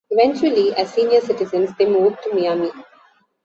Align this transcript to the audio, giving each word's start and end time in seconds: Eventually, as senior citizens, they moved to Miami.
Eventually, 0.09 0.73
as 0.75 0.91
senior 0.91 1.21
citizens, 1.21 1.69
they 1.77 1.85
moved 1.85 2.23
to 2.23 2.33
Miami. 2.33 2.71